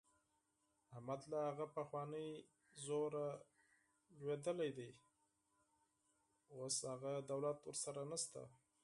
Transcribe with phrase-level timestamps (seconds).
[0.93, 2.27] احمد له هغه پخواني
[2.85, 3.27] زوره
[4.17, 4.89] لوېدلی دی.
[6.55, 8.41] اوس هغه دولت ورسره نشته.